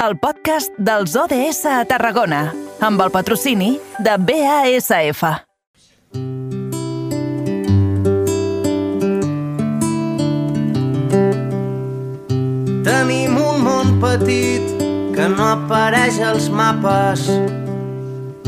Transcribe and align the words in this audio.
el 0.00 0.16
podcast 0.16 0.72
dels 0.80 1.12
ODS 1.12 1.66
a 1.68 1.82
Tarragona, 1.84 2.54
amb 2.80 3.02
el 3.04 3.10
patrocini 3.12 3.74
de 4.00 4.14
BASF. 4.16 5.20
Tenim 12.86 13.36
un 13.36 13.60
món 13.66 13.92
petit 14.00 14.72
que 15.12 15.28
no 15.34 15.50
apareix 15.50 16.16
als 16.24 16.48
mapes. 16.48 17.28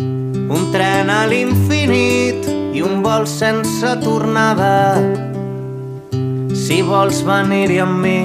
Un 0.00 0.70
tren 0.72 1.12
a 1.12 1.26
l'infinit 1.28 2.48
i 2.72 2.80
un 2.80 3.04
vol 3.04 3.28
sense 3.28 3.92
tornada. 4.00 4.96
Si 6.56 6.80
vols 6.80 7.20
venir-hi 7.28 7.82
amb 7.84 8.00
mi, 8.00 8.18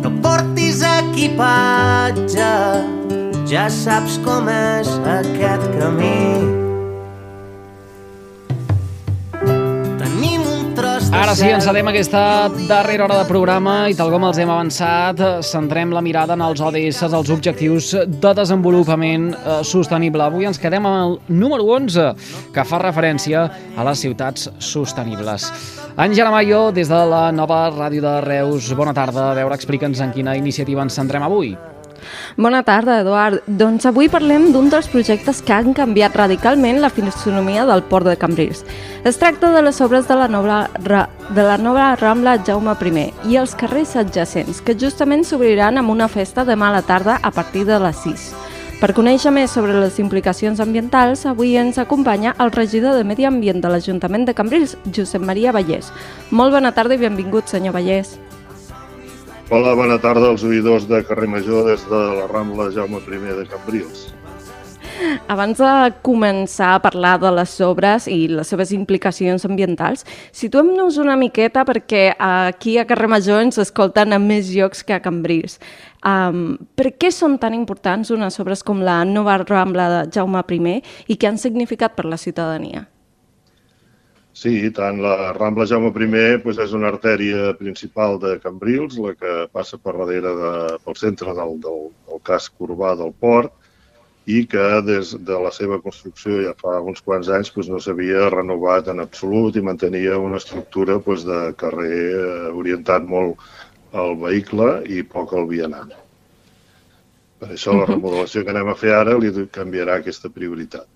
no 0.00 0.10
portis 0.24 0.65
equipatge. 1.16 2.52
Ja 3.48 3.66
saps 3.72 4.20
com 4.24 4.50
és 4.52 4.92
aquest 5.16 5.64
camí. 5.78 6.65
Ara 11.16 11.32
sí, 11.32 11.46
cel 11.46 11.54
encetem 11.56 11.88
aquesta 11.88 12.20
darrera 12.68 13.06
hora 13.06 13.16
de 13.22 13.24
programa 13.24 13.76
i 13.88 13.94
tal 13.96 14.10
com 14.12 14.26
els 14.28 14.36
hem 14.36 14.50
avançat, 14.52 15.20
eh, 15.24 15.28
centrem 15.48 15.94
la 15.96 16.02
mirada 16.04 16.34
en 16.36 16.42
els 16.44 16.60
ODS, 16.60 16.98
els 17.08 17.30
objectius 17.32 17.88
de 18.06 18.32
desenvolupament 18.36 19.30
eh, 19.32 19.62
sostenible. 19.64 20.26
Avui 20.26 20.44
ens 20.44 20.60
quedem 20.60 20.84
amb 20.84 20.98
el 20.98 21.38
número 21.40 21.64
11, 21.78 22.10
que 22.52 22.64
fa 22.68 22.82
referència 22.82 23.46
a 23.48 23.86
les 23.88 24.04
ciutats 24.04 24.50
sostenibles. 24.58 25.48
Àngela 25.96 26.34
Mayo, 26.34 26.66
des 26.76 26.92
de 26.92 27.00
la 27.08 27.30
nova 27.32 27.62
ràdio 27.72 28.04
de 28.04 28.20
Reus, 28.20 28.68
bona 28.76 28.92
tarda. 28.92 29.30
A 29.30 29.40
veure, 29.40 29.56
explica'ns 29.56 30.04
en 30.04 30.12
quina 30.12 30.36
iniciativa 30.36 30.84
ens 30.84 31.00
centrem 31.00 31.24
avui. 31.24 31.56
Bona 32.36 32.62
tarda, 32.62 33.00
Eduard. 33.00 33.42
Doncs 33.46 33.86
avui 33.88 34.08
parlem 34.12 34.50
d'un 34.52 34.70
dels 34.72 34.88
projectes 34.92 35.42
que 35.42 35.54
han 35.54 35.74
canviat 35.76 36.16
radicalment 36.16 36.80
la 36.82 36.90
fisonomia 36.90 37.66
del 37.66 37.82
port 37.82 38.06
de 38.06 38.16
Cambrils. 38.16 38.64
Es 39.04 39.18
tracta 39.18 39.52
de 39.52 39.62
les 39.62 39.80
obres 39.80 40.08
de 40.08 40.16
la 40.16 40.28
nova, 40.28 40.68
de 40.76 41.42
la 41.42 41.58
nova 41.58 41.94
Rambla 41.96 42.38
Jaume 42.44 42.76
I 42.80 43.12
i 43.30 43.36
els 43.36 43.54
carrers 43.54 43.96
adjacents, 43.96 44.60
que 44.60 44.74
justament 44.78 45.24
s'obriran 45.24 45.78
amb 45.78 45.90
una 45.90 46.08
festa 46.08 46.44
demà 46.44 46.68
a 46.68 46.80
la 46.80 46.82
tarda 46.82 47.18
a 47.22 47.30
partir 47.30 47.64
de 47.64 47.78
les 47.78 47.96
6. 47.96 48.34
Per 48.76 48.92
conèixer 48.92 49.30
més 49.32 49.50
sobre 49.50 49.72
les 49.80 49.98
implicacions 49.98 50.60
ambientals, 50.60 51.24
avui 51.24 51.54
ens 51.56 51.78
acompanya 51.78 52.34
el 52.38 52.52
regidor 52.52 52.92
de 52.94 53.04
Medi 53.08 53.24
Ambient 53.24 53.62
de 53.62 53.70
l'Ajuntament 53.72 54.26
de 54.28 54.34
Cambrils, 54.36 54.76
Josep 54.92 55.22
Maria 55.24 55.54
Vallès. 55.56 55.88
Molt 56.30 56.52
bona 56.52 56.74
tarda 56.76 56.92
i 56.92 57.00
benvingut, 57.00 57.48
senyor 57.48 57.72
Vallès. 57.72 58.18
Hola, 59.46 59.76
bona 59.78 59.94
tarda 60.02 60.26
als 60.32 60.42
oïdors 60.42 60.88
de 60.90 60.98
Carrer 61.06 61.28
Major 61.30 61.68
des 61.68 61.84
de 61.86 61.98
la 62.16 62.24
Rambla 62.26 62.64
Jaume 62.74 62.98
I 62.98 63.34
de 63.36 63.44
Cambrils. 63.46 64.08
Abans 65.30 65.60
de 65.60 65.92
començar 66.02 66.72
a 66.74 66.80
parlar 66.82 67.20
de 67.22 67.30
les 67.30 67.52
obres 67.62 68.08
i 68.10 68.26
les 68.26 68.50
seves 68.50 68.72
implicacions 68.74 69.46
ambientals, 69.46 70.02
situem-nos 70.34 70.98
una 70.98 71.14
miqueta 71.14 71.62
perquè 71.62 72.16
aquí 72.18 72.74
a 72.78 72.86
Carrer 72.90 73.06
Major 73.06 73.44
ens 73.44 73.60
escolten 73.62 74.12
a 74.12 74.18
més 74.18 74.50
llocs 74.50 74.82
que 74.82 74.98
a 74.98 75.00
Cambrils. 75.04 75.60
Um, 76.02 76.58
per 76.74 76.96
què 76.98 77.12
són 77.14 77.38
tan 77.38 77.54
importants 77.54 78.10
unes 78.10 78.40
obres 78.42 78.66
com 78.66 78.82
la 78.82 79.04
nova 79.04 79.38
Rambla 79.44 79.88
de 79.94 80.04
Jaume 80.10 80.42
I 80.50 80.82
i 81.06 81.14
què 81.16 81.28
han 81.28 81.38
significat 81.38 81.94
per 81.94 82.06
la 82.06 82.18
ciutadania? 82.18 82.88
Sí, 84.36 84.50
tant 84.76 84.98
la 85.00 85.32
Rambla 85.32 85.64
Jaume 85.64 85.88
I 85.88 86.08
doncs, 86.44 86.58
és 86.60 86.72
una 86.76 86.90
artèria 86.92 87.54
principal 87.56 88.18
de 88.20 88.34
Cambrils, 88.42 88.98
la 89.00 89.14
que 89.16 89.36
passa 89.52 89.78
per 89.78 89.94
darrere 89.96 90.32
de, 90.40 90.50
pel 90.84 90.96
centre 91.02 91.32
del, 91.38 91.54
del, 91.64 91.78
del 92.10 92.20
casc 92.30 92.52
urbà 92.66 92.90
del 93.00 93.14
port 93.24 93.54
i 94.26 94.42
que 94.52 94.66
des 94.84 95.14
de 95.28 95.38
la 95.40 95.52
seva 95.58 95.78
construcció 95.80 96.42
ja 96.44 96.52
fa 96.60 96.74
uns 96.92 97.00
quants 97.06 97.30
anys 97.32 97.52
doncs, 97.54 97.70
no 97.72 97.80
s'havia 97.80 98.28
renovat 98.34 98.90
en 98.92 99.00
absolut 99.00 99.56
i 99.56 99.62
mantenia 99.70 100.18
una 100.20 100.42
estructura 100.42 100.98
doncs, 100.98 101.24
de 101.30 101.40
carrer 101.62 102.02
eh, 102.10 102.50
orientat 102.64 103.08
molt 103.08 103.40
al 104.04 104.18
vehicle 104.20 104.68
i 104.98 105.00
poc 105.14 105.32
al 105.32 105.48
vianant. 105.48 105.96
Per 107.40 107.54
això 107.56 107.72
la 107.80 107.88
remodelació 107.88 108.44
que 108.44 108.52
anem 108.52 108.68
a 108.68 108.76
fer 108.84 108.92
ara 108.98 109.16
li 109.16 109.32
canviarà 109.60 109.96
aquesta 110.02 110.28
prioritat. 110.28 110.90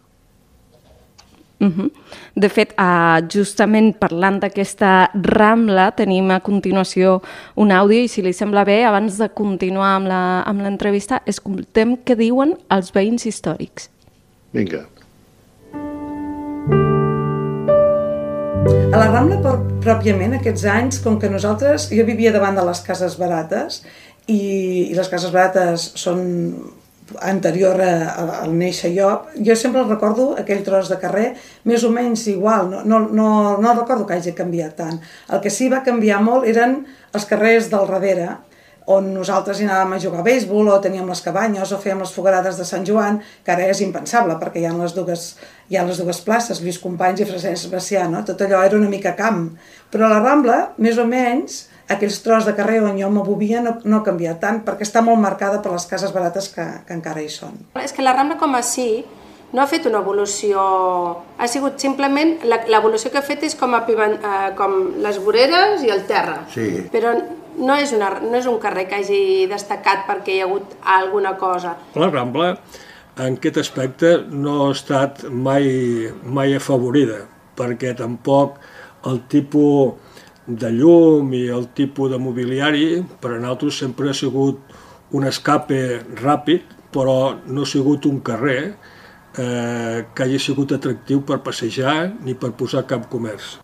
Uh 1.60 1.66
-huh. 1.68 1.90
De 2.34 2.48
fet, 2.48 2.72
uh, 2.78 3.20
justament 3.28 3.98
parlant 3.98 4.40
d'aquesta 4.40 5.10
Rambla, 5.14 5.90
tenim 5.90 6.30
a 6.30 6.40
continuació 6.40 7.20
un 7.54 7.68
àudio 7.70 8.02
i 8.02 8.08
si 8.08 8.22
li 8.22 8.32
sembla 8.32 8.64
bé, 8.64 8.84
abans 8.84 9.18
de 9.18 9.28
continuar 9.28 9.96
amb 9.96 10.06
la- 10.06 10.42
amb 10.46 10.60
l'entrevista, 10.62 11.22
escoltem 11.26 11.98
què 12.04 12.16
diuen 12.16 12.56
els 12.70 12.92
veïns 12.94 13.26
històrics. 13.26 13.90
Vinga. 14.52 14.86
A 18.92 18.98
la 18.98 19.06
Rambla, 19.10 19.36
pròpiament, 19.80 20.34
aquests 20.34 20.64
anys, 20.64 20.98
com 20.98 21.18
que 21.18 21.28
nosaltres... 21.30 21.90
Jo 21.90 22.04
vivia 22.04 22.32
davant 22.32 22.56
de 22.56 22.64
les 22.64 22.80
cases 22.80 23.16
barates 23.18 23.84
i, 24.26 24.90
i 24.90 24.94
les 24.94 25.08
cases 25.08 25.30
barates 25.32 25.92
són 25.94 26.54
anterior 27.20 27.80
a, 27.82 27.92
a, 28.10 28.26
al 28.44 28.52
néixer 28.56 28.92
jo, 28.94 29.08
jo 29.36 29.56
sempre 29.56 29.82
recordo 29.88 30.34
aquell 30.38 30.62
tros 30.66 30.90
de 30.92 30.98
carrer 31.02 31.30
més 31.68 31.84
o 31.84 31.90
menys 31.94 32.26
igual, 32.32 32.70
no, 32.70 32.84
no, 32.84 33.00
no, 33.08 33.30
no 33.62 33.74
recordo 33.78 34.06
que 34.06 34.18
hagi 34.18 34.36
canviat 34.36 34.76
tant. 34.78 35.00
El 35.28 35.42
que 35.44 35.52
sí 35.52 35.68
va 35.72 35.84
canviar 35.86 36.20
molt 36.24 36.48
eren 36.48 36.80
els 37.14 37.26
carrers 37.26 37.70
del 37.72 37.88
darrere, 37.90 38.36
on 38.90 39.12
nosaltres 39.14 39.60
hi 39.60 39.66
anàvem 39.66 39.94
a 39.94 40.00
jugar 40.02 40.22
a 40.22 40.26
béisbol 40.26 40.70
o 40.72 40.80
teníem 40.82 41.08
les 41.08 41.22
cabanyes 41.22 41.72
o 41.72 41.78
fèiem 41.78 42.00
les 42.02 42.12
fogarades 42.14 42.58
de 42.58 42.66
Sant 42.66 42.86
Joan, 42.86 43.20
que 43.44 43.52
ara 43.54 43.68
és 43.70 43.82
impensable 43.84 44.34
perquè 44.40 44.62
hi 44.62 44.66
ha 44.66 44.74
les 44.74 44.94
dues, 44.96 45.26
hi 45.70 45.78
ha 45.78 45.84
les 45.86 46.00
dues 46.00 46.22
places, 46.26 46.62
Lluís 46.62 46.80
Companys 46.82 47.22
i 47.22 47.28
Francesc 47.28 47.70
Bacià, 47.70 48.08
no? 48.10 48.24
tot 48.26 48.40
allò 48.42 48.62
era 48.66 48.78
una 48.78 48.90
mica 48.90 49.14
camp. 49.18 49.50
Però 49.92 50.08
a 50.08 50.14
la 50.14 50.22
Rambla, 50.24 50.58
més 50.82 50.98
o 50.98 51.06
menys, 51.06 51.66
aquells 51.90 52.20
tros 52.24 52.46
de 52.46 52.54
carrer 52.54 52.80
on 52.86 52.98
jo 53.00 53.08
me 53.10 53.22
movia 53.26 53.60
no, 53.64 53.76
no 53.84 54.00
ha 54.00 54.04
canviat 54.06 54.38
tant 54.42 54.60
perquè 54.66 54.86
està 54.86 55.02
molt 55.02 55.18
marcada 55.20 55.60
per 55.62 55.72
les 55.74 55.86
cases 55.90 56.12
barates 56.14 56.48
que, 56.54 56.66
que 56.86 56.94
encara 56.94 57.22
hi 57.24 57.28
són. 57.32 57.56
És 57.82 57.92
que 57.96 58.02
la 58.06 58.12
Rambla 58.16 58.38
com 58.38 58.54
a 58.54 58.62
si 58.62 59.04
no 59.52 59.62
ha 59.64 59.66
fet 59.66 59.86
una 59.90 59.98
evolució, 59.98 60.60
ha 61.38 61.48
sigut 61.50 61.80
simplement, 61.82 62.36
la- 62.46 62.60
l'evolució 62.70 63.10
que 63.10 63.18
ha 63.18 63.22
fet 63.26 63.42
és 63.48 63.56
com, 63.58 63.74
a, 63.74 63.80
eh, 63.90 64.52
com 64.56 64.76
les 65.02 65.18
voreres 65.24 65.82
i 65.82 65.90
el 65.90 66.04
terra. 66.06 66.44
Sí. 66.54 66.86
Però 66.92 67.16
no 67.58 67.74
és, 67.74 67.90
una, 67.92 68.12
no 68.22 68.36
és 68.38 68.46
un 68.46 68.60
carrer 68.62 68.86
que 68.88 69.00
hagi 69.00 69.48
destacat 69.50 70.06
perquè 70.06 70.36
hi 70.36 70.40
ha 70.40 70.46
hagut 70.46 70.76
alguna 70.86 71.34
cosa. 71.36 71.74
La 71.98 72.06
Rambla, 72.14 72.52
en 73.18 73.34
aquest 73.40 73.58
aspecte, 73.64 74.12
no 74.30 74.68
ha 74.68 74.70
estat 74.76 75.24
mai, 75.28 75.66
mai 76.22 76.54
afavorida, 76.54 77.24
perquè 77.58 77.90
tampoc 77.98 78.60
el 79.10 79.18
tipus 79.32 79.98
de 80.46 80.70
llum 80.72 81.32
i 81.34 81.46
el 81.48 81.68
tipus 81.76 82.10
de 82.10 82.18
mobiliari 82.18 83.02
per 83.20 83.34
a 83.34 83.40
nosaltres 83.40 83.78
sempre 83.82 84.10
ha 84.10 84.14
sigut 84.14 84.60
un 85.12 85.26
escape 85.26 85.80
ràpid, 86.20 86.76
però 86.90 87.36
no 87.46 87.62
ha 87.62 87.70
sigut 87.70 88.06
un 88.06 88.20
carrer 88.20 88.60
eh, 89.38 90.06
que 90.14 90.22
hagi 90.22 90.38
sigut 90.38 90.72
atractiu 90.72 91.24
per 91.26 91.42
passejar 91.42 92.12
ni 92.24 92.34
per 92.34 92.52
posar 92.58 92.86
cap 92.86 93.08
comerç. 93.10 93.58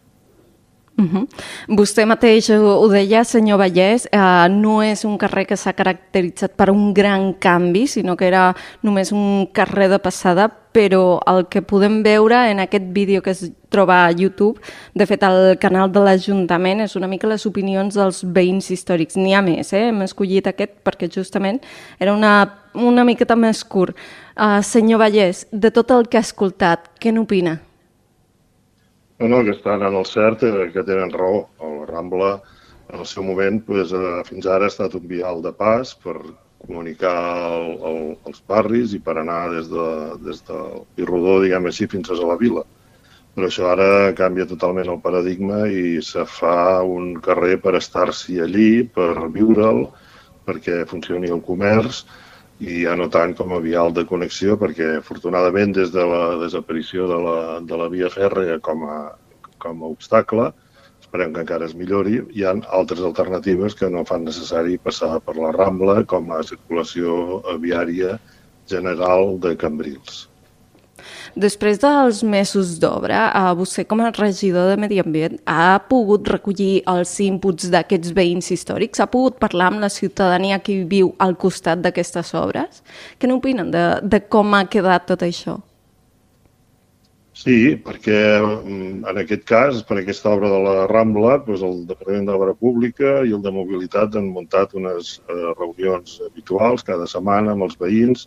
Uh 0.99 1.05
-huh. 1.05 1.27
Vostè 1.69 2.07
mateix 2.07 2.49
ho 2.51 2.89
deia, 2.89 3.23
senyor 3.25 3.59
Vallès, 3.59 4.09
eh, 4.11 4.49
no 4.49 4.83
és 4.83 5.05
un 5.05 5.19
carrer 5.19 5.47
que 5.47 5.57
s'ha 5.57 5.75
caracteritzat 5.75 6.53
per 6.57 6.71
un 6.71 6.95
gran 6.95 7.35
canvi, 7.35 7.87
sinó 7.87 8.17
que 8.17 8.27
era 8.27 8.57
només 8.83 9.13
un 9.13 9.47
carrer 9.53 9.91
de 9.91 9.99
passada, 9.99 10.51
però 10.73 11.21
el 11.27 11.49
que 11.49 11.63
podem 11.63 12.03
veure 12.03 12.51
en 12.51 12.61
aquest 12.61 12.85
vídeo 12.93 13.23
que 13.23 13.31
es 13.31 13.53
troba 13.77 14.01
a 14.07 14.11
YouTube, 14.17 14.61
de 14.97 15.07
fet 15.07 15.23
al 15.27 15.55
canal 15.61 15.93
de 15.93 16.03
l'Ajuntament, 16.03 16.83
és 16.87 16.97
una 16.97 17.11
mica 17.13 17.29
les 17.31 17.45
opinions 17.49 18.01
dels 18.01 18.23
veïns 18.25 18.73
històrics. 18.73 19.21
N'hi 19.21 19.37
ha 19.37 19.45
més, 19.45 19.73
eh? 19.77 19.87
hem 19.93 20.03
escollit 20.09 20.49
aquest 20.49 20.81
perquè 20.87 21.11
justament 21.13 21.61
era 22.01 22.17
una, 22.17 22.35
una 22.75 23.05
miqueta 23.05 23.37
més 23.37 23.63
curt. 23.65 23.97
Uh, 24.37 24.61
senyor 24.65 25.01
Vallès, 25.05 25.47
de 25.53 25.73
tot 25.73 25.93
el 25.95 26.09
que 26.09 26.21
ha 26.21 26.27
escoltat, 26.27 26.91
què 27.01 27.13
n'opina? 27.13 27.59
No, 29.19 29.29
no, 29.33 29.45
que 29.45 29.55
estan 29.55 29.83
en 29.83 29.95
el 29.97 30.05
cert, 30.05 30.43
eh, 30.45 30.71
que 30.73 30.83
tenen 30.85 31.13
raó. 31.13 31.47
La 31.61 31.87
Rambla, 31.89 32.35
en 32.93 33.01
el 33.01 33.07
seu 33.07 33.25
moment, 33.25 33.63
pues, 33.65 33.93
eh, 33.93 34.23
fins 34.29 34.47
ara 34.47 34.69
ha 34.69 34.73
estat 34.73 34.95
un 34.99 35.07
vial 35.09 35.41
de 35.43 35.55
pas 35.57 35.95
per 36.05 36.19
comunicar 36.67 37.15
el, 37.55 37.71
el, 37.91 38.01
els 38.29 38.43
barris 38.49 38.93
i 38.93 39.01
per 39.01 39.17
anar 39.21 39.41
des, 39.55 39.71
de, 39.73 39.87
des 40.27 40.43
del 40.51 40.83
Pirrodó, 40.99 41.39
diguem 41.45 41.71
així, 41.71 41.89
fins 41.89 42.13
a 42.13 42.21
la 42.21 42.37
vila. 42.37 42.67
Però 43.37 43.51
això 43.51 43.67
ara 43.69 44.15
canvia 44.17 44.47
totalment 44.49 44.89
el 44.89 45.01
paradigma 45.05 45.67
i 45.69 46.01
se 46.01 46.23
fa 46.25 46.81
un 46.89 47.11
carrer 47.25 47.59
per 47.61 47.75
estar-s'hi 47.77 48.39
allí, 48.41 48.71
per 48.95 49.11
viure'l, 49.35 49.83
perquè 50.47 50.79
funcioni 50.89 51.29
el 51.35 51.43
comerç 51.45 51.99
i 52.65 52.79
ja 52.87 52.95
no 52.97 53.11
tant 53.13 53.35
com 53.37 53.51
a 53.53 53.59
vial 53.61 53.93
de 53.93 54.07
connexió, 54.09 54.57
perquè 54.57 54.87
afortunadament 54.99 55.75
des 55.77 55.93
de 55.93 56.07
la 56.09 56.23
desaparició 56.41 57.09
de 57.11 57.19
la, 57.27 57.41
de 57.61 57.81
la 57.83 57.89
via 57.93 58.09
fèrrea 58.15 58.57
com 58.69 58.87
a, 58.89 59.01
com 59.61 59.83
a 59.83 59.91
obstacle, 59.91 60.47
esperem 61.05 61.35
que 61.35 61.45
encara 61.45 61.69
es 61.69 61.75
millori. 61.77 62.23
Hi 62.33 62.47
ha 62.47 62.55
altres 62.79 63.05
alternatives 63.11 63.77
que 63.77 63.91
no 63.93 64.07
fan 64.09 64.25
necessari 64.31 64.81
passar 64.87 65.19
per 65.27 65.37
la 65.37 65.53
Rambla 65.59 65.99
com 66.15 66.33
a 66.33 66.41
circulació 66.53 67.43
viària 67.67 68.17
general 68.73 69.37
de 69.45 69.53
Cambrils. 69.61 70.25
Després 71.37 71.77
dels 71.77 72.23
mesos 72.25 72.79
d'obra, 72.81 73.27
eh, 73.29 73.53
vostè 73.59 73.83
com 73.85 74.01
a 74.01 74.09
regidor 74.09 74.71
de 74.71 74.77
Medi 74.81 75.03
Ambient 75.03 75.37
ha 75.45 75.79
pogut 75.85 76.29
recollir 76.33 76.81
els 76.89 77.13
inputs 77.21 77.69
d'aquests 77.69 78.15
veïns 78.17 78.49
històrics? 78.51 79.03
Ha 79.05 79.07
pogut 79.07 79.37
parlar 79.39 79.67
amb 79.67 79.85
la 79.85 79.91
ciutadania 79.93 80.59
que 80.59 80.79
viu 80.89 81.13
al 81.19 81.37
costat 81.37 81.83
d'aquestes 81.85 82.33
obres? 82.33 82.81
Què 83.21 83.29
n'opinen 83.29 83.71
de, 83.71 83.85
de 84.03 84.21
com 84.33 84.55
ha 84.55 84.65
quedat 84.65 85.05
tot 85.13 85.27
això? 85.29 85.59
Sí, 87.37 87.77
perquè 87.85 88.17
mm, 88.41 89.05
en 89.05 89.21
aquest 89.21 89.45
cas, 89.45 89.83
per 89.85 89.99
aquesta 90.01 90.33
obra 90.33 90.49
de 90.49 90.63
la 90.65 90.87
Rambla, 90.89 91.37
doncs 91.45 91.61
el 91.69 91.85
Departament 91.85 92.31
d'Obra 92.31 92.57
Pública 92.57 93.19
i 93.29 93.37
el 93.37 93.45
de 93.45 93.53
Mobilitat 93.53 94.17
han 94.17 94.33
muntat 94.33 94.73
unes 94.73 95.19
eh, 95.29 95.53
reunions 95.59 96.17
habituals 96.31 96.87
cada 96.89 97.05
setmana 97.05 97.53
amb 97.53 97.69
els 97.69 97.77
veïns, 97.77 98.25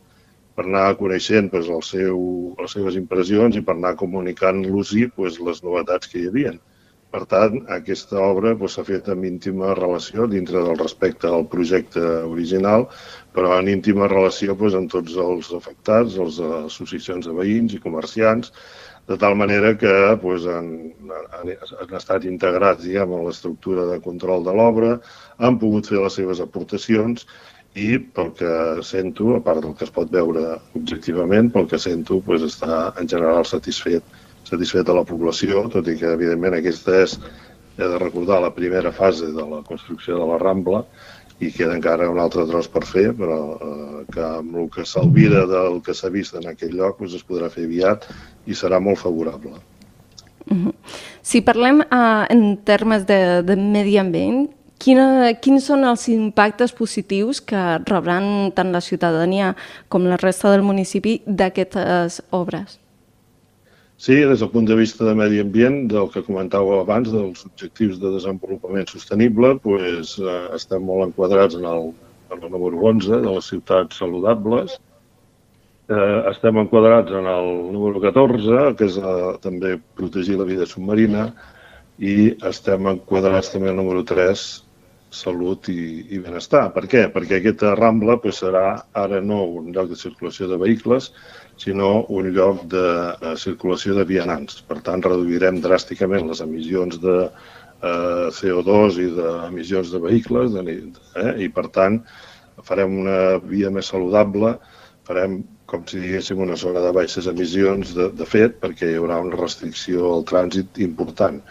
per 0.60 0.66
anar 0.68 0.98
coneixent 1.00 1.48
pues, 1.54 1.70
el 1.72 1.84
seu, 1.88 2.18
les 2.60 2.74
seves 2.76 2.98
impressions 3.00 3.56
i 3.56 3.62
per 3.64 3.78
anar 3.78 3.94
comunicant-los-hi 4.02 5.06
pues, 5.16 5.38
les 5.48 5.64
novetats 5.64 6.12
que 6.12 6.20
hi 6.20 6.28
havia. 6.28 6.52
Per 7.10 7.22
tant, 7.32 7.56
aquesta 7.74 8.20
obra 8.22 8.52
s'ha 8.70 8.84
fet 8.86 9.08
amb 9.10 9.24
íntima 9.26 9.72
relació 9.78 10.28
dintre 10.30 10.60
del 10.66 10.76
respecte 10.78 11.32
al 11.32 11.48
projecte 11.54 12.04
original, 12.28 12.86
però 13.34 13.56
en 13.56 13.72
íntima 13.72 14.12
relació 14.12 14.58
pues, 14.60 14.76
amb 14.76 14.92
tots 14.92 15.16
els 15.24 15.50
afectats, 15.56 16.20
les 16.20 16.42
associacions 16.60 17.26
de 17.30 17.38
veïns 17.40 17.74
i 17.74 17.82
comerciants, 17.86 18.52
de 19.10 19.18
tal 19.18 19.40
manera 19.40 19.72
que 19.80 19.94
pues, 20.22 20.44
han, 20.46 20.68
han, 21.40 21.54
han 21.56 21.96
estat 21.98 22.28
integrats 22.30 22.84
diguem, 22.84 23.16
en 23.16 23.24
l'estructura 23.26 23.88
de 23.90 23.98
control 24.04 24.44
de 24.46 24.60
l'obra, 24.60 24.98
han 25.40 25.58
pogut 25.64 25.88
fer 25.90 26.04
les 26.04 26.20
seves 26.20 26.44
aportacions 26.44 27.26
i 27.77 28.00
pel 28.00 28.31
que 28.38 28.54
sento, 28.83 29.36
a 29.36 29.44
part 29.45 29.62
del 29.63 29.75
que 29.77 29.86
es 29.86 29.94
pot 29.94 30.10
veure 30.12 30.57
objectivament, 30.77 31.51
pel 31.54 31.68
que 31.69 31.80
sento 31.81 32.21
doncs 32.25 32.48
està 32.48 32.80
en 33.00 33.07
general 33.07 33.45
satisfet, 33.45 34.04
satisfet 34.50 34.89
a 34.89 34.98
la 34.98 35.06
població, 35.06 35.68
tot 35.69 35.88
i 35.88 35.95
que 36.00 36.10
evidentment 36.16 36.57
aquesta 36.57 36.98
és, 37.04 37.19
he 37.80 37.88
de 37.88 38.01
recordar, 38.01 38.42
la 38.44 38.54
primera 38.56 38.92
fase 38.92 39.30
de 39.31 39.45
la 39.54 39.62
construcció 39.68 40.18
de 40.19 40.27
la 40.27 40.39
Rambla 40.42 40.83
i 41.39 41.54
queda 41.56 41.77
encara 41.77 42.10
un 42.12 42.19
altre 42.19 42.44
tros 42.50 42.68
per 42.68 42.83
fer, 42.83 43.10
però 43.16 43.39
eh, 43.56 44.06
que 44.12 44.24
amb 44.25 44.57
el 44.60 44.68
que 44.74 44.83
s'alvira 44.83 45.45
del 45.48 45.80
que 45.86 45.95
s'ha 45.95 46.12
vist 46.12 46.36
en 46.36 46.50
aquell 46.51 46.75
lloc 46.75 47.00
doncs 47.00 47.15
es 47.15 47.24
podrà 47.27 47.48
fer 47.54 47.63
aviat 47.69 48.10
i 48.45 48.57
serà 48.57 48.81
molt 48.83 49.00
favorable. 49.00 49.62
Si 51.22 51.44
parlem 51.45 51.83
uh, 51.86 52.25
en 52.33 52.57
termes 52.65 53.06
de, 53.07 53.19
de 53.45 53.56
medi 53.60 54.00
ambient, 54.01 54.48
Quina, 54.80 55.34
quins 55.44 55.66
són 55.68 55.84
els 55.84 56.06
impactes 56.08 56.72
positius 56.72 57.42
que 57.44 57.62
rebran 57.90 58.54
tant 58.56 58.70
la 58.72 58.80
ciutadania 58.80 59.54
com 59.92 60.06
la 60.08 60.20
resta 60.22 60.54
del 60.54 60.64
municipi 60.64 61.18
d'aquestes 61.28 62.22
obres? 62.31 62.78
Sí, 64.00 64.16
des 64.24 64.40
del 64.40 64.50
punt 64.54 64.70
de 64.70 64.78
vista 64.80 65.04
de 65.04 65.14
medi 65.20 65.42
ambient, 65.44 65.81
del 65.92 66.08
que 66.14 66.24
comentàveu 66.24 66.80
abans, 66.80 67.10
dels 67.12 67.42
objectius 67.50 67.98
de 68.00 68.14
desenvolupament 68.14 68.88
sostenible, 68.88 69.58
pues, 69.66 70.14
eh, 70.24 70.38
estem 70.56 70.86
molt 70.88 71.10
enquadrats 71.10 71.60
en 71.60 71.68
el, 71.68 71.92
en 72.32 72.46
el 72.48 72.54
número 72.54 72.80
11 72.94 73.20
de 73.20 73.34
les 73.36 73.52
ciutats 73.52 74.00
saludables. 74.00 74.78
Eh, 75.90 76.20
estem 76.32 76.56
enquadrats 76.64 77.12
en 77.12 77.28
el 77.28 77.52
número 77.75 78.00
14, 78.00 78.72
que 78.80 78.88
és 78.88 78.96
eh, 78.96 79.36
també 79.44 79.75
protegir 80.00 80.40
la 80.40 80.48
vida 80.48 80.70
submarina, 80.70 81.34
i 82.00 82.38
estem 82.48 82.88
enquadrats 82.88 83.52
també 83.52 83.74
al 83.74 83.80
número 83.84 84.08
3, 84.08 84.48
salut 85.10 85.70
i, 85.74 86.06
i 86.14 86.20
benestar. 86.22 86.68
Per 86.76 86.86
què? 86.90 87.06
Perquè 87.14 87.40
aquesta 87.40 87.74
Rambla 87.78 88.20
pues, 88.22 88.42
serà 88.44 88.66
ara 88.98 89.22
no 89.22 89.42
un 89.60 89.72
lloc 89.76 89.90
de 89.92 89.98
circulació 90.00 90.50
de 90.52 90.60
vehicles, 90.62 91.12
sinó 91.60 92.06
un 92.16 92.30
lloc 92.36 92.66
de, 92.72 92.88
de 93.22 93.36
circulació 93.42 93.98
de 93.98 94.06
vianants. 94.10 94.62
Per 94.70 94.80
tant, 94.86 95.04
reduirem 95.06 95.62
dràsticament 95.66 96.30
les 96.30 96.44
emissions 96.46 97.00
de 97.04 97.18
eh, 97.26 98.28
CO2 98.40 99.00
i 99.04 99.08
d'emissions 99.18 99.94
de 99.94 100.04
vehicles 100.04 100.54
de, 100.56 100.66
eh? 101.24 101.32
i, 101.46 101.50
per 101.54 101.68
tant, 101.76 102.02
farem 102.66 103.00
una 103.04 103.20
via 103.44 103.72
més 103.74 103.90
saludable, 103.92 104.58
farem 105.10 105.42
com 105.70 105.86
si 105.90 106.02
diguéssim 106.02 106.40
una 106.42 106.58
zona 106.58 106.82
de 106.84 106.92
baixes 106.96 107.28
emissions 107.30 107.94
de, 107.98 108.10
de 108.20 108.26
fet, 108.30 108.58
perquè 108.62 108.90
hi 108.90 109.00
haurà 109.00 109.20
una 109.26 109.38
restricció 109.38 110.14
al 110.16 110.26
trànsit 110.30 110.80
important. 110.86 111.42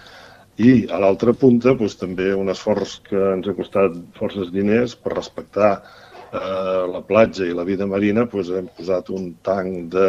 I 0.59 0.89
a 0.91 0.99
l'altra 0.99 1.33
punta 1.39 1.73
doncs, 1.79 1.95
també 2.01 2.33
un 2.35 2.51
esforç 2.51 2.99
que 3.07 3.19
ens 3.37 3.47
ha 3.47 3.55
costat 3.55 3.95
forces 4.19 4.49
diners 4.51 4.97
per 4.99 5.15
respectar 5.15 5.71
eh, 5.79 6.85
la 6.91 7.03
platja 7.07 7.47
i 7.47 7.55
la 7.55 7.67
vida 7.69 7.87
marina, 7.87 8.25
doncs 8.33 8.51
hem 8.51 8.71
posat 8.79 9.13
un 9.15 9.29
tanc 9.47 9.93
de, 9.95 10.09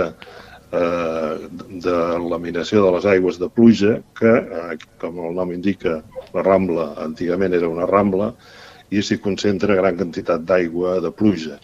eh, 0.79 1.35
de 1.85 1.97
laminació 2.31 2.81
de 2.85 2.95
les 2.97 3.05
aigües 3.13 3.37
de 3.41 3.49
pluja, 3.59 3.99
que, 4.17 4.33
eh, 4.61 4.79
com 5.01 5.21
el 5.27 5.37
nom 5.37 5.53
indica, 5.53 5.99
la 6.33 6.45
Rambla 6.45 6.93
antigament 7.05 7.53
era 7.53 7.69
una 7.69 7.85
Rambla, 7.89 8.33
i 8.89 9.03
s'hi 9.05 9.19
concentra 9.21 9.77
gran 9.77 10.01
quantitat 10.01 10.49
d'aigua 10.49 10.97
de 11.05 11.13
pluja. 11.13 11.59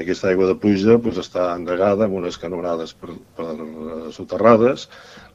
Aquesta 0.00 0.30
aigua 0.30 0.46
de 0.48 0.56
pluja 0.56 0.96
doncs, 0.96 1.18
està 1.20 1.50
endegada 1.56 2.06
amb 2.06 2.16
unes 2.22 2.38
canonades 2.40 2.94
per, 2.96 3.12
per 3.36 3.50
soterrades, 4.16 4.86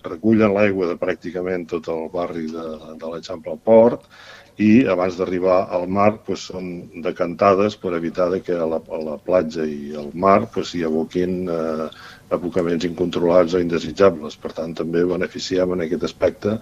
recullen 0.07 0.55
l'aigua 0.55 0.89
de 0.89 0.97
pràcticament 0.97 1.67
tot 1.69 1.91
el 1.93 2.07
barri 2.13 2.47
de, 2.49 2.65
de 2.97 3.11
l'Eixample 3.11 3.53
al 3.53 3.61
Port 3.69 4.07
i 4.57 4.87
abans 4.89 5.19
d'arribar 5.19 5.59
al 5.77 5.85
mar 5.99 6.09
doncs, 6.25 6.47
són 6.49 6.69
decantades 7.05 7.77
per 7.77 7.93
evitar 7.99 8.31
que 8.41 8.57
a 8.57 8.65
la, 8.65 8.81
a 8.81 9.01
la 9.11 9.17
platja 9.21 9.65
i 9.69 9.93
al 9.93 10.09
mar 10.13 10.39
doncs, 10.47 10.73
hi 10.73 10.81
aboquin 10.87 11.43
eh, 11.53 11.89
abocaments 12.33 12.89
incontrolats 12.89 13.53
o 13.53 13.61
indesitjables. 13.61 14.41
Per 14.41 14.55
tant, 14.57 14.73
també 14.81 15.05
beneficiem 15.05 15.77
en 15.77 15.85
aquest 15.85 16.09
aspecte 16.09 16.57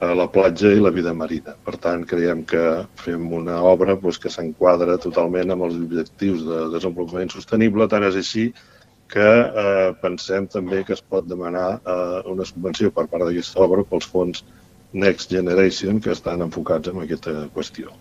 a 0.00 0.14
la 0.14 0.28
platja 0.30 0.70
i 0.70 0.80
la 0.80 0.92
vida 0.94 1.12
marina. 1.14 1.54
Per 1.66 1.74
tant, 1.82 2.04
creiem 2.06 2.44
que 2.46 2.62
fem 3.02 3.24
una 3.34 3.58
obra 3.66 3.96
doncs, 3.98 4.20
que 4.22 4.30
s'enquadra 4.30 4.98
totalment 5.02 5.54
amb 5.54 5.66
els 5.66 5.78
objectius 5.80 6.44
de 6.46 6.64
desenvolupament 6.74 7.32
sostenible, 7.34 7.88
tant 7.90 8.06
és 8.06 8.18
així 8.22 8.48
que 9.12 9.28
eh, 9.64 9.88
pensem 10.02 10.46
també 10.52 10.84
que 10.84 10.94
es 10.94 11.02
pot 11.02 11.26
demanar 11.26 11.68
eh, 11.78 12.20
una 12.30 12.46
subvenció 12.46 12.92
per 12.94 13.08
part 13.08 13.26
d'aquesta 13.26 13.64
obra 13.64 13.86
pels 13.88 14.06
fons 14.12 14.44
Next 14.92 15.32
Generation 15.32 15.98
que 16.00 16.14
estan 16.14 16.44
enfocats 16.44 16.92
en 16.92 17.02
aquesta 17.02 17.34
qüestió. 17.56 17.92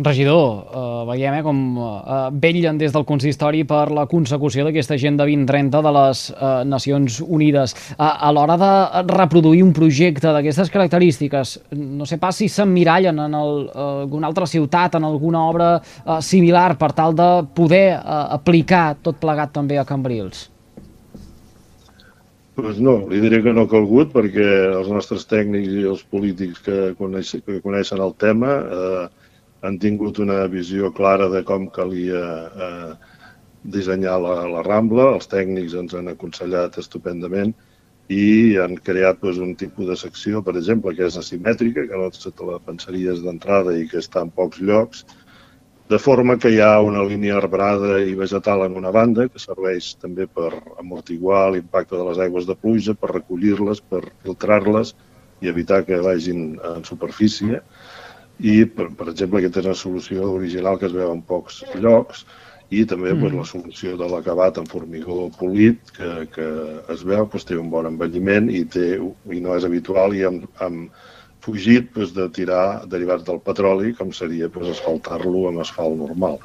Regidor, 0.00 0.64
eh, 0.72 1.04
veiem 1.10 1.34
eh, 1.36 1.42
com 1.44 1.58
eh, 1.76 2.18
vellen 2.40 2.78
des 2.80 2.92
del 2.94 3.04
consistori 3.04 3.64
per 3.68 3.90
la 3.92 4.06
consecució 4.08 4.64
d'aquesta 4.64 4.96
Agenda 4.96 5.26
2030 5.28 5.82
de 5.84 5.92
les 5.96 6.22
eh, 6.30 6.52
Nacions 6.64 7.18
Unides. 7.26 7.74
A, 7.98 8.12
a 8.28 8.30
l'hora 8.32 8.56
de 8.60 8.70
reproduir 9.12 9.62
un 9.66 9.74
projecte 9.76 10.32
d'aquestes 10.32 10.72
característiques, 10.72 11.58
no 11.76 12.08
sé 12.08 12.20
pas 12.22 12.36
si 12.36 12.48
s'emmirallen 12.48 13.20
en 13.26 13.36
el, 13.36 13.66
eh, 13.68 13.88
alguna 14.06 14.30
altra 14.30 14.48
ciutat, 14.48 14.96
en 14.96 15.04
alguna 15.04 15.44
obra 15.50 15.74
eh, 15.80 16.20
similar, 16.24 16.78
per 16.80 16.92
tal 16.96 17.16
de 17.16 17.28
poder 17.54 17.84
eh, 17.98 18.24
aplicar 18.40 18.94
tot 19.04 19.20
plegat 19.20 19.52
també 19.52 19.76
a 19.76 19.84
Cambrils. 19.84 20.48
Pues 22.60 22.80
no, 22.80 22.96
li 23.08 23.20
diré 23.22 23.40
que 23.44 23.52
no 23.56 23.64
ha 23.64 23.70
calgut 23.70 24.10
perquè 24.12 24.46
els 24.74 24.88
nostres 24.92 25.28
tècnics 25.28 25.70
i 25.76 25.86
els 25.88 26.02
polítics 26.08 26.60
que, 26.64 26.78
coneixen, 26.98 27.44
que 27.46 27.60
coneixen 27.64 28.00
el 28.04 28.12
tema 28.20 28.56
eh, 28.60 29.04
han 29.62 29.78
tingut 29.78 30.18
una 30.22 30.44
visió 30.48 30.90
clara 30.96 31.28
de 31.32 31.42
com 31.44 31.66
calia 31.74 32.22
eh, 32.66 32.92
dissenyar 33.62 34.16
la, 34.24 34.36
la 34.48 34.62
Rambla, 34.64 35.10
els 35.16 35.28
tècnics 35.28 35.76
ens 35.76 35.96
han 35.96 36.08
aconsellat 36.12 36.78
estupendament 36.80 37.52
i 38.10 38.56
han 38.58 38.74
creat 38.82 39.20
doncs, 39.22 39.38
un 39.44 39.54
tipus 39.54 39.86
de 39.90 39.96
secció, 39.98 40.40
per 40.42 40.56
exemple, 40.58 40.94
que 40.96 41.06
és 41.06 41.18
asimètrica, 41.20 41.86
que 41.86 41.98
no 41.98 42.08
se 42.16 42.32
te 42.32 42.46
la 42.46 42.58
pensaries 42.64 43.20
d'entrada 43.22 43.76
i 43.76 43.86
que 43.90 44.00
està 44.00 44.24
en 44.24 44.32
pocs 44.34 44.62
llocs, 44.64 45.04
de 45.90 45.98
forma 45.98 46.36
que 46.38 46.50
hi 46.54 46.60
ha 46.62 46.80
una 46.86 47.02
línia 47.06 47.36
arbrada 47.38 47.98
i 48.06 48.16
vegetal 48.18 48.64
en 48.64 48.76
una 48.78 48.92
banda, 48.94 49.28
que 49.28 49.42
serveix 49.42 49.92
també 50.02 50.26
per 50.26 50.50
amortiguar 50.78 51.48
l'impacte 51.50 51.98
de 51.98 52.04
les 52.08 52.20
aigües 52.26 52.46
de 52.46 52.56
pluja, 52.58 52.94
per 52.94 53.12
recollir-les, 53.12 53.82
per 53.82 54.04
filtrar-les 54.24 54.94
i 55.42 55.50
evitar 55.50 55.82
que 55.86 55.98
vagin 56.04 56.60
en 56.74 56.86
superfície 56.86 57.62
i, 58.40 58.64
per, 58.64 58.88
per 58.96 59.10
exemple, 59.12 59.40
aquesta 59.40 59.60
és 59.62 59.68
una 59.70 59.78
solució 59.78 60.30
original 60.32 60.78
que 60.80 60.88
es 60.88 60.96
veu 60.96 61.12
en 61.12 61.20
pocs 61.26 61.60
llocs 61.76 62.24
i 62.70 62.84
també 62.86 63.12
mm. 63.12 63.20
pues, 63.22 63.36
la 63.36 63.46
solució 63.48 63.96
de 63.98 64.08
l'acabat 64.10 64.60
en 64.62 64.68
formigó 64.70 65.28
polit 65.38 65.92
que, 65.96 66.10
que 66.34 66.48
es 66.94 67.04
veu 67.06 67.26
pues, 67.30 67.46
té 67.48 67.58
un 67.58 67.70
bon 67.72 67.88
envelliment 67.90 68.50
i, 68.50 68.64
té, 68.64 68.92
i 68.98 69.40
no 69.44 69.56
és 69.58 69.66
habitual 69.66 70.14
i 70.16 70.24
hem, 70.28 70.42
hem 70.62 70.82
fugit 71.44 71.90
pues, 71.94 72.14
de 72.16 72.28
tirar 72.36 72.86
derivats 72.90 73.26
del 73.26 73.42
petroli 73.44 73.94
com 73.98 74.14
seria 74.16 74.50
pues, 74.52 74.70
asfaltar-lo 74.76 75.48
amb 75.50 75.64
asfalt 75.64 75.98
normal. 75.98 76.38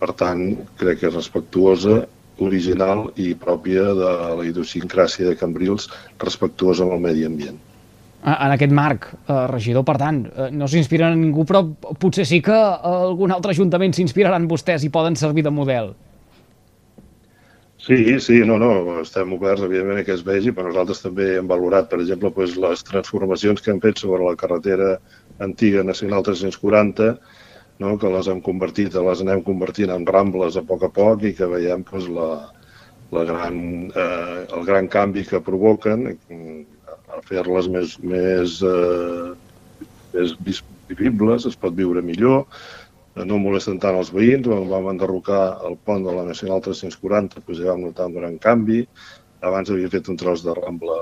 Per 0.00 0.12
tant, 0.16 0.46
crec 0.80 1.02
que 1.02 1.10
és 1.10 1.16
respectuosa, 1.16 2.02
original 2.40 3.10
i 3.20 3.34
pròpia 3.36 3.90
de 3.96 4.12
la 4.38 4.46
idiosincràsia 4.48 5.28
de 5.28 5.36
Cambrils, 5.36 5.90
respectuosa 6.22 6.86
amb 6.86 6.96
el 6.96 7.04
medi 7.10 7.26
ambient. 7.28 7.60
En 8.22 8.52
aquest 8.52 8.72
marc, 8.72 9.08
eh, 9.14 9.46
regidor. 9.48 9.84
Per 9.84 9.96
tant, 9.98 10.20
eh, 10.26 10.50
no 10.52 10.68
s'inspiren 10.68 11.14
en 11.14 11.20
ningú, 11.20 11.46
però 11.48 11.64
potser 11.98 12.26
sí 12.26 12.40
que 12.42 12.52
algun 12.54 13.32
altre 13.32 13.52
ajuntament 13.52 13.94
s'inspiraran 13.96 14.48
vostès 14.48 14.84
i 14.84 14.90
poden 14.92 15.16
servir 15.16 15.44
de 15.44 15.50
model. 15.50 15.94
Sí, 17.80 18.20
sí, 18.20 18.42
no, 18.44 18.58
no, 18.60 19.00
estem 19.00 19.32
oberts, 19.32 19.62
evidentment, 19.64 20.04
que 20.04 20.12
es 20.12 20.22
vegi, 20.22 20.52
però 20.52 20.68
nosaltres 20.68 21.00
també 21.00 21.38
hem 21.38 21.46
valorat, 21.48 21.88
per 21.88 22.02
exemple, 22.02 22.28
doncs, 22.36 22.58
les 22.60 22.84
transformacions 22.84 23.62
que 23.64 23.72
hem 23.72 23.80
fet 23.80 24.02
sobre 24.02 24.20
la 24.26 24.36
carretera 24.36 24.98
antiga 25.40 25.82
Nacional 25.82 26.22
340, 26.22 27.14
no, 27.80 27.94
que 27.96 28.10
les 28.12 28.28
hem 28.28 28.42
convertit, 28.44 28.92
les 28.92 29.22
anem 29.24 29.40
convertint 29.46 29.94
en 29.94 30.04
rambles 30.04 30.60
a 30.60 30.62
poc 30.68 30.84
a 30.84 30.90
poc 30.92 31.24
i 31.24 31.32
que 31.32 31.48
veiem 31.48 31.86
doncs, 31.88 32.10
la, 32.12 32.28
la 33.16 33.24
gran, 33.24 33.56
eh, 33.96 34.44
el 34.44 34.68
gran 34.68 34.92
canvi 34.92 35.24
que 35.24 35.40
provoquen, 35.40 36.04
a 37.16 37.22
fer-les 37.26 37.68
més, 37.72 37.96
més, 38.02 38.60
eh, 38.66 39.32
més 40.14 40.62
vivibles, 40.90 41.46
es 41.46 41.58
pot 41.58 41.74
viure 41.76 42.02
millor, 42.02 42.44
no 43.26 43.40
molesten 43.42 43.80
tant 43.82 43.98
els 43.98 44.12
veïns, 44.14 44.46
quan 44.46 44.68
vam 44.70 44.88
enderrocar 44.92 45.42
el 45.68 45.76
pont 45.86 46.04
de 46.06 46.14
la 46.14 46.24
Nacional 46.28 46.62
340 46.64 47.42
doncs 47.42 47.58
ja 47.58 47.72
vam 47.72 47.84
notar 47.88 48.08
un 48.10 48.16
gran 48.16 48.38
canvi, 48.38 48.84
abans 49.42 49.70
havia 49.70 49.90
fet 49.92 50.08
un 50.12 50.18
tros 50.20 50.44
de 50.44 50.54
rambla 50.56 50.96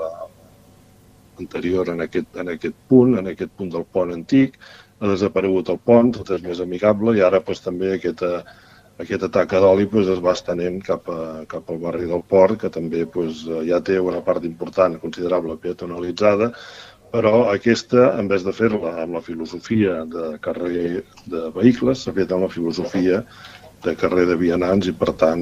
anterior 1.39 1.89
en 1.93 2.01
aquest, 2.05 2.29
en 2.35 2.51
aquest 2.55 2.75
punt, 2.91 3.17
en 3.19 3.29
aquest 3.31 3.51
punt 3.57 3.71
del 3.75 3.85
pont 3.93 4.11
antic, 4.15 4.57
ha 4.99 5.11
desaparegut 5.11 5.69
el 5.71 5.79
pont, 5.79 6.11
tot 6.15 6.33
és 6.35 6.43
més 6.43 6.59
amigable 6.63 7.15
i 7.15 7.23
ara 7.23 7.39
doncs, 7.45 7.61
també 7.63 7.93
aquesta, 7.95 8.43
aquesta 8.99 9.29
taca 9.31 9.61
d'oli 9.63 9.87
doncs, 9.87 10.09
es 10.15 10.21
va 10.23 10.35
estenent 10.35 10.81
cap, 10.83 11.07
a, 11.07 11.45
cap 11.51 11.69
al 11.71 11.79
barri 11.83 12.07
del 12.09 12.23
Port, 12.33 12.59
que 12.63 12.71
també 12.73 13.05
doncs, 13.13 13.45
ja 13.67 13.79
té 13.85 13.99
una 14.03 14.19
part 14.25 14.43
important, 14.47 14.97
considerable, 15.03 15.55
peatonalitzada, 15.63 16.51
però 17.13 17.47
aquesta, 17.53 18.11
en 18.21 18.27
vez 18.29 18.43
de 18.45 18.53
fer-la 18.53 18.97
amb 19.05 19.15
la 19.17 19.23
filosofia 19.25 20.03
de 20.05 20.35
carrer 20.43 21.05
de 21.31 21.47
vehicles, 21.55 22.03
s'ha 22.03 22.13
fet 22.17 22.35
amb 22.35 22.45
la 22.45 22.51
filosofia 22.53 23.23
de 23.83 23.95
carrer 23.95 24.27
de 24.27 24.35
vianants 24.35 24.91
i, 24.91 24.93
per 24.93 25.13
tant, 25.23 25.41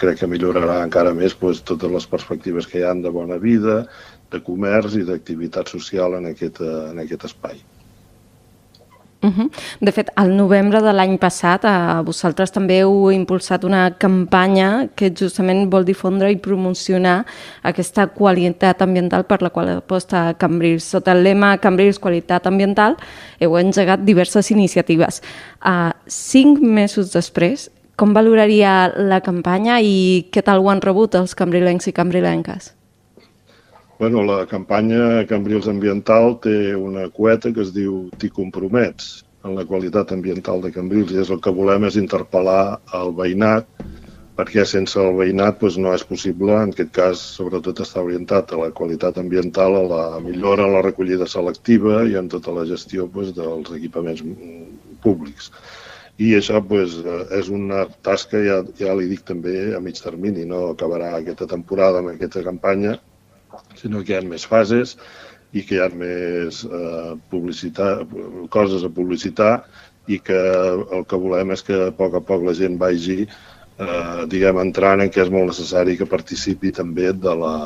crec 0.00 0.20
que 0.20 0.28
millorarà 0.28 0.82
encara 0.84 1.16
més 1.16 1.34
doncs, 1.40 1.64
totes 1.72 1.96
les 1.96 2.06
perspectives 2.14 2.68
que 2.68 2.82
hi 2.82 2.86
han 2.86 3.00
de 3.02 3.16
bona 3.16 3.40
vida, 3.40 3.82
de 4.30 4.44
comerç 4.44 5.00
i 5.00 5.06
d'activitat 5.08 5.72
social 5.72 6.20
en 6.20 6.28
aquest, 6.34 6.60
en 6.92 7.00
aquest 7.02 7.30
espai. 7.32 7.64
Uh 9.22 9.28
-huh. 9.28 9.50
De 9.80 9.92
fet, 9.92 10.10
al 10.16 10.34
novembre 10.34 10.80
de 10.80 10.92
l'any 10.92 11.18
passat 11.18 11.64
eh, 11.64 12.02
vosaltres 12.04 12.50
també 12.52 12.78
heu 12.80 13.10
impulsat 13.12 13.64
una 13.64 13.90
campanya 13.98 14.88
que 14.94 15.10
justament 15.10 15.70
vol 15.70 15.84
difondre 15.84 16.30
i 16.30 16.36
promocionar 16.36 17.26
aquesta 17.62 18.06
qualitat 18.06 18.80
ambiental 18.82 19.24
per 19.24 19.42
la 19.42 19.50
qual 19.50 19.68
aposta 19.68 20.34
Cambrils. 20.38 20.84
Sota 20.84 21.12
el 21.12 21.22
lema 21.22 21.58
Cambrils 21.58 21.98
Qualitat 21.98 22.46
Ambiental 22.46 22.96
heu 23.40 23.58
engegat 23.58 24.00
diverses 24.00 24.50
iniciatives. 24.50 25.22
Uh, 25.66 25.92
cinc 26.06 26.58
mesos 26.60 27.12
després, 27.12 27.70
com 27.96 28.14
valoraria 28.14 28.92
la 28.96 29.20
campanya 29.20 29.80
i 29.80 30.28
què 30.32 30.42
tal 30.42 30.60
ho 30.60 30.70
han 30.70 30.80
rebut 30.80 31.14
els 31.14 31.34
cambrilencs 31.34 31.86
i 31.86 31.92
cambrilenques? 31.92 32.79
Bueno, 34.00 34.22
la 34.22 34.46
campanya 34.46 35.26
Cambrils 35.28 35.66
Ambiental 35.68 36.38
té 36.40 36.72
una 36.72 37.02
coeta 37.12 37.50
que 37.52 37.60
es 37.60 37.72
diu 37.74 38.06
T'hi 38.16 38.30
compromets 38.32 39.08
en 39.44 39.52
la 39.58 39.66
qualitat 39.68 40.14
ambiental 40.16 40.62
de 40.64 40.70
Cambrils 40.72 41.10
i 41.12 41.18
és 41.20 41.28
el 41.34 41.42
que 41.44 41.52
volem 41.58 41.84
és 41.84 41.98
interpel·lar 42.00 42.78
el 42.96 43.12
veïnat 43.18 43.68
perquè 44.38 44.64
sense 44.70 44.96
el 45.02 45.18
veïnat 45.18 45.60
doncs, 45.60 45.76
no 45.84 45.92
és 45.92 46.06
possible, 46.12 46.56
en 46.62 46.72
aquest 46.72 46.94
cas 46.96 47.24
sobretot 47.34 47.82
està 47.84 48.00
orientat 48.06 48.54
a 48.56 48.62
la 48.62 48.70
qualitat 48.80 49.20
ambiental, 49.20 49.76
a 49.76 49.84
la 49.90 50.24
millora 50.24 50.64
en 50.64 50.78
la 50.78 50.82
recollida 50.88 51.28
selectiva 51.28 52.00
i 52.08 52.16
en 52.22 52.32
tota 52.32 52.56
la 52.56 52.64
gestió 52.72 53.04
doncs, 53.18 53.36
dels 53.36 53.76
equipaments 53.82 54.24
públics. 55.04 55.52
I 56.16 56.32
això 56.40 56.64
doncs, 56.72 56.96
és 57.36 57.52
una 57.52 57.84
tasca, 58.00 58.40
ja, 58.48 58.62
ja 58.80 58.96
li 58.96 59.12
dic 59.12 59.28
també, 59.28 59.74
a 59.76 59.84
mig 59.84 60.00
termini, 60.00 60.48
no 60.48 60.70
acabarà 60.70 61.18
aquesta 61.20 61.52
temporada 61.52 62.00
amb 62.00 62.14
aquesta 62.16 62.48
campanya, 62.48 62.96
sinó 63.80 64.04
que 64.04 64.14
hi 64.14 64.18
ha 64.18 64.26
més 64.26 64.46
fases 64.48 64.96
i 65.52 65.64
que 65.66 65.76
hi 65.76 65.80
ha 65.82 65.88
més 65.94 66.62
eh, 66.64 67.14
publicitat, 67.32 68.10
coses 68.54 68.84
a 68.86 68.92
publicitar 68.94 69.54
i 70.10 70.18
que 70.26 70.38
el 70.38 71.06
que 71.08 71.18
volem 71.24 71.54
és 71.54 71.64
que 71.66 71.78
a 71.88 71.94
poc 71.96 72.16
a 72.18 72.22
poc 72.26 72.44
la 72.46 72.54
gent 72.58 72.78
vagi 72.80 73.18
eh, 73.24 74.22
diguem, 74.30 74.60
entrant 74.62 75.02
en 75.02 75.10
què 75.12 75.24
és 75.24 75.32
molt 75.34 75.50
necessari 75.52 75.96
que 75.98 76.08
participi 76.10 76.72
també 76.76 77.12
de 77.26 77.34
la 77.42 77.56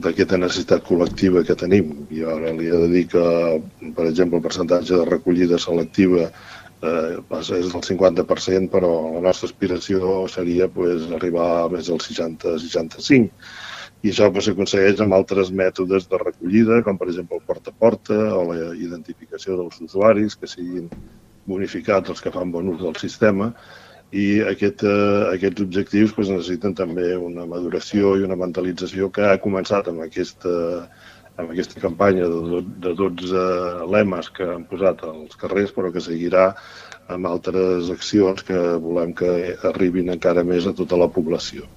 d'aquesta 0.00 0.38
necessitat 0.40 0.80
col·lectiva 0.86 1.42
que 1.44 1.52
tenim. 1.60 1.90
I 2.08 2.22
ara 2.24 2.54
li 2.56 2.70
he 2.70 2.78
de 2.84 2.86
dir 2.88 3.02
que, 3.12 3.24
per 3.96 4.06
exemple, 4.08 4.38
el 4.38 4.46
percentatge 4.46 4.94
de 4.96 5.04
recollida 5.04 5.58
selectiva 5.60 6.22
eh, 6.24 7.18
és 7.20 7.50
del 7.74 7.84
50%, 7.84 8.70
però 8.72 8.92
la 9.18 9.26
nostra 9.26 9.50
aspiració 9.50 10.22
seria 10.32 10.70
pues, 10.72 11.04
arribar 11.18 11.68
més 11.74 11.92
del 11.92 12.00
60-65% 12.00 13.28
i 14.02 14.10
això 14.12 14.30
s'aconsegueix 14.32 15.00
amb 15.04 15.16
altres 15.16 15.50
mètodes 15.52 16.08
de 16.08 16.18
recollida, 16.22 16.80
com 16.86 16.96
per 17.00 17.10
exemple 17.10 17.36
el 17.36 17.44
porta 17.46 17.72
a 17.72 17.78
porta 17.84 18.18
o 18.38 18.46
la 18.48 18.72
identificació 18.72 19.58
dels 19.58 19.80
usuaris, 19.84 20.36
que 20.40 20.48
siguin 20.48 20.88
bonificats 21.50 22.12
els 22.12 22.22
que 22.24 22.32
fan 22.32 22.52
bon 22.54 22.70
ús 22.72 22.80
del 22.80 22.96
sistema, 23.00 23.50
i 24.10 24.40
aquest, 24.52 24.82
eh, 24.82 25.22
aquests 25.36 25.62
objectius 25.62 26.14
pues, 26.16 26.30
necessiten 26.32 26.74
també 26.74 27.12
una 27.16 27.44
maduració 27.46 28.16
i 28.18 28.24
una 28.26 28.38
mentalització 28.40 29.10
que 29.14 29.28
ha 29.28 29.38
començat 29.42 29.90
amb 29.92 30.02
aquesta, 30.06 30.54
amb 31.36 31.52
aquesta 31.52 31.82
campanya 31.82 32.26
de, 32.32 32.62
de 32.86 32.94
12 32.98 33.44
lemes 33.94 34.30
que 34.34 34.48
han 34.54 34.64
posat 34.70 35.04
als 35.06 35.36
carrers, 35.38 35.74
però 35.76 35.92
que 35.94 36.02
seguirà 36.02 36.48
amb 37.10 37.28
altres 37.30 37.92
accions 37.92 38.42
que 38.48 38.58
volem 38.82 39.14
que 39.20 39.30
arribin 39.70 40.10
encara 40.16 40.46
més 40.46 40.66
a 40.66 40.74
tota 40.80 40.98
la 40.98 41.10
població. 41.12 41.68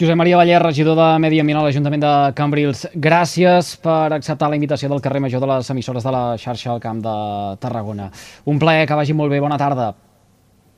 Josep 0.00 0.14
Maria 0.14 0.36
Valler, 0.36 0.62
regidor 0.62 0.94
de 0.94 1.06
Medi 1.18 1.40
Ambient 1.42 1.58
a 1.58 1.62
l'Ajuntament 1.64 2.02
de 2.04 2.10
Cambrils, 2.38 2.84
gràcies 2.94 3.72
per 3.82 4.12
acceptar 4.14 4.46
la 4.46 4.54
invitació 4.54 4.86
del 4.92 5.00
carrer 5.02 5.18
Major 5.24 5.42
de 5.42 5.48
les 5.50 5.70
emissores 5.74 6.06
de 6.06 6.12
la 6.14 6.20
xarxa 6.38 6.70
al 6.70 6.78
Camp 6.78 7.00
de 7.02 7.14
Tarragona. 7.58 8.06
Un 8.46 8.60
plaer, 8.62 8.86
que 8.86 8.94
vagi 8.94 9.16
molt 9.18 9.34
bé, 9.34 9.40
bona 9.42 9.58
tarda. 9.58 9.88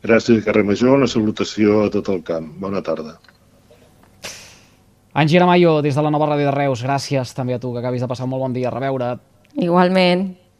Gràcies, 0.08 0.40
carrer 0.46 0.64
Major, 0.64 0.96
una 0.96 1.10
salutació 1.12 1.82
a 1.84 1.90
tot 1.92 2.08
el 2.08 2.24
camp. 2.24 2.48
Bona 2.64 2.80
tarda. 2.80 3.18
Angie 5.12 5.36
Aramayo, 5.36 5.82
des 5.84 6.00
de 6.00 6.08
la 6.08 6.16
nova 6.16 6.32
ràdio 6.32 6.48
de 6.48 6.56
Reus, 6.56 6.80
gràcies 6.80 7.36
també 7.36 7.58
a 7.58 7.60
tu, 7.60 7.74
que 7.74 7.84
acabis 7.84 8.00
de 8.00 8.08
passar 8.08 8.24
un 8.24 8.32
molt 8.32 8.48
bon 8.48 8.56
dia. 8.56 8.72
A 8.72 8.78
reveure. 8.78 9.18
Igualment. 9.52 10.30